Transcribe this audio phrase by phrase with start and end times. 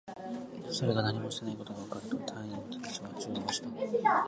[0.71, 3.69] それが何もしてこないことがわかると、隊員達は銃をおろした